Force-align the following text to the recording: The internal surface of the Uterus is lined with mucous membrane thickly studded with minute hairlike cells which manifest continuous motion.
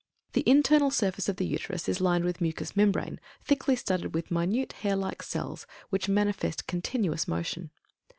The 0.33 0.41
internal 0.49 0.89
surface 0.89 1.29
of 1.29 1.35
the 1.35 1.45
Uterus 1.45 1.87
is 1.87 2.01
lined 2.01 2.23
with 2.25 2.41
mucous 2.41 2.75
membrane 2.75 3.19
thickly 3.43 3.75
studded 3.75 4.15
with 4.15 4.31
minute 4.31 4.73
hairlike 4.81 5.21
cells 5.21 5.67
which 5.91 6.09
manifest 6.09 6.65
continuous 6.65 7.27
motion. 7.27 7.69